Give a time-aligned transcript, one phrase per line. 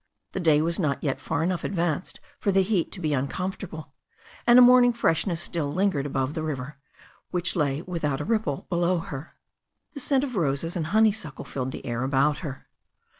[0.31, 3.93] The day was not yet far enough advanced for the heat to be uncomfortable,
[4.47, 6.79] and a morning freshness still lingered above the river,
[7.29, 9.35] which lay without a ripple below her.
[9.93, 12.67] The scent of roses and honeysuckle filled the air about her.